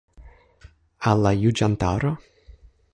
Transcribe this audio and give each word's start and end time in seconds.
Al 1.11 1.23
la 1.27 1.35
juĝantaro? 1.45 2.17